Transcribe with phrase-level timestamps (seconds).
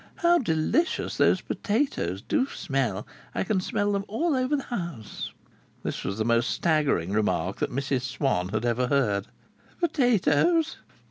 [0.15, 3.05] "How delicious those potatoes do smell!
[3.35, 5.31] I can smell them all over the house."
[5.83, 9.27] This was the most staggering remark that Mrs Swann had ever heard.
[9.79, 10.77] "Potatoes?